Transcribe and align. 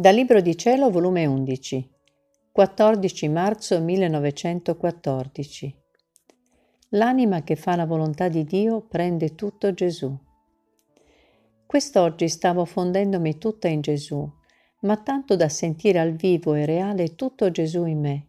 Dal 0.00 0.14
Libro 0.14 0.40
di 0.40 0.56
Cielo, 0.56 0.90
volume 0.90 1.26
11, 1.26 1.90
14 2.52 3.28
marzo 3.28 3.78
1914. 3.82 5.76
L'anima 6.92 7.42
che 7.42 7.54
fa 7.54 7.76
la 7.76 7.84
volontà 7.84 8.28
di 8.28 8.44
Dio 8.44 8.80
prende 8.80 9.34
tutto 9.34 9.74
Gesù. 9.74 10.18
Quest'oggi 11.66 12.30
stavo 12.30 12.64
fondendomi 12.64 13.36
tutta 13.36 13.68
in 13.68 13.82
Gesù, 13.82 14.26
ma 14.80 14.96
tanto 14.96 15.36
da 15.36 15.50
sentire 15.50 15.98
al 15.98 16.12
vivo 16.12 16.54
e 16.54 16.64
reale 16.64 17.14
tutto 17.14 17.50
Gesù 17.50 17.84
in 17.84 18.00
me. 18.00 18.26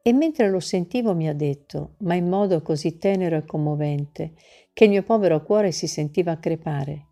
E 0.00 0.14
mentre 0.14 0.48
lo 0.48 0.60
sentivo 0.60 1.14
mi 1.14 1.28
ha 1.28 1.34
detto, 1.34 1.96
ma 1.98 2.14
in 2.14 2.26
modo 2.26 2.62
così 2.62 2.96
tenero 2.96 3.36
e 3.36 3.44
commovente, 3.44 4.32
che 4.72 4.84
il 4.84 4.90
mio 4.90 5.02
povero 5.02 5.42
cuore 5.42 5.72
si 5.72 5.88
sentiva 5.88 6.38
crepare. 6.38 7.08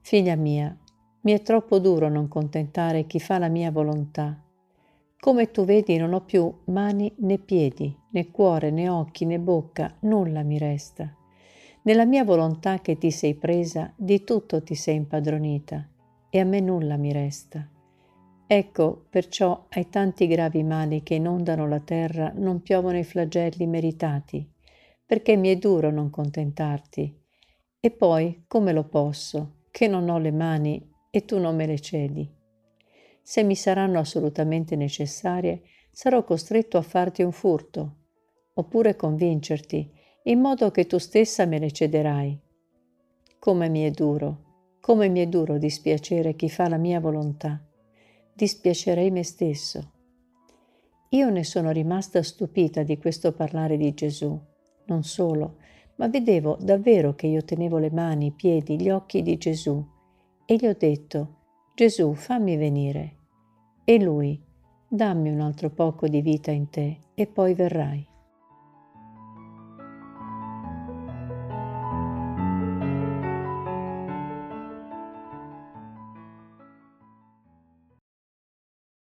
Figlia 0.00 0.34
mia, 0.34 0.76
mi 1.22 1.32
è 1.32 1.42
troppo 1.42 1.78
duro 1.78 2.08
non 2.08 2.28
contentare 2.28 3.06
chi 3.06 3.20
fa 3.20 3.38
la 3.38 3.48
mia 3.48 3.70
volontà. 3.70 4.42
Come 5.18 5.50
tu 5.50 5.64
vedi 5.64 5.98
non 5.98 6.14
ho 6.14 6.22
più 6.22 6.50
mani 6.66 7.12
né 7.18 7.38
piedi, 7.38 7.94
né 8.10 8.30
cuore, 8.30 8.70
né 8.70 8.88
occhi, 8.88 9.26
né 9.26 9.38
bocca, 9.38 9.96
nulla 10.00 10.42
mi 10.42 10.56
resta. 10.56 11.14
Nella 11.82 12.06
mia 12.06 12.24
volontà 12.24 12.80
che 12.80 12.96
ti 12.96 13.10
sei 13.10 13.34
presa, 13.34 13.92
di 13.96 14.24
tutto 14.24 14.62
ti 14.62 14.74
sei 14.74 14.96
impadronita, 14.96 15.86
e 16.30 16.40
a 16.40 16.44
me 16.44 16.60
nulla 16.60 16.96
mi 16.96 17.12
resta. 17.12 17.68
Ecco, 18.46 19.04
perciò 19.10 19.66
ai 19.68 19.90
tanti 19.90 20.26
gravi 20.26 20.62
mali 20.62 21.02
che 21.02 21.14
inondano 21.14 21.68
la 21.68 21.80
terra 21.80 22.32
non 22.34 22.62
piovono 22.62 22.98
i 22.98 23.04
flagelli 23.04 23.66
meritati, 23.66 24.50
perché 25.04 25.36
mi 25.36 25.48
è 25.50 25.56
duro 25.56 25.90
non 25.90 26.08
contentarti. 26.08 27.18
E 27.78 27.90
poi, 27.90 28.44
come 28.46 28.72
lo 28.72 28.84
posso, 28.84 29.58
che 29.70 29.86
non 29.86 30.08
ho 30.08 30.18
le 30.18 30.32
mani 30.32 30.89
e 31.10 31.24
tu 31.24 31.38
non 31.38 31.56
me 31.56 31.66
le 31.66 31.80
cedi? 31.80 32.38
Se 33.22 33.42
mi 33.42 33.56
saranno 33.56 33.98
assolutamente 33.98 34.76
necessarie, 34.76 35.62
sarò 35.90 36.24
costretto 36.24 36.78
a 36.78 36.82
farti 36.82 37.22
un 37.22 37.32
furto, 37.32 37.96
oppure 38.54 38.96
convincerti, 38.96 39.90
in 40.24 40.40
modo 40.40 40.70
che 40.70 40.86
tu 40.86 40.98
stessa 40.98 41.46
me 41.46 41.58
le 41.58 41.72
cederai. 41.72 42.38
Come 43.38 43.68
mi 43.68 43.82
è 43.82 43.90
duro, 43.90 44.78
come 44.80 45.08
mi 45.08 45.20
è 45.20 45.26
duro 45.26 45.58
dispiacere 45.58 46.34
chi 46.36 46.48
fa 46.48 46.68
la 46.68 46.76
mia 46.76 47.00
volontà. 47.00 47.60
Dispiacerei 48.32 49.10
me 49.10 49.24
stesso. 49.24 49.92
Io 51.10 51.30
ne 51.30 51.42
sono 51.42 51.70
rimasta 51.70 52.22
stupita 52.22 52.82
di 52.82 52.98
questo 52.98 53.32
parlare 53.32 53.76
di 53.76 53.92
Gesù. 53.94 54.38
Non 54.86 55.02
solo, 55.02 55.56
ma 55.96 56.08
vedevo 56.08 56.56
davvero 56.60 57.14
che 57.14 57.26
io 57.26 57.44
tenevo 57.44 57.78
le 57.78 57.90
mani, 57.90 58.26
i 58.26 58.32
piedi, 58.32 58.80
gli 58.80 58.90
occhi 58.90 59.22
di 59.22 59.36
Gesù 59.36 59.98
e 60.50 60.56
gli 60.56 60.66
ho 60.66 60.74
detto, 60.76 61.36
Gesù, 61.76 62.12
fammi 62.12 62.56
venire. 62.56 63.14
E 63.84 64.02
lui, 64.02 64.36
dammi 64.88 65.30
un 65.30 65.38
altro 65.38 65.70
poco 65.70 66.08
di 66.08 66.20
vita 66.22 66.50
in 66.50 66.68
te 66.70 66.98
e 67.14 67.28
poi 67.28 67.54
verrai. 67.54 68.04